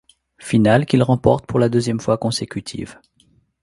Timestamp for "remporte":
1.03-1.45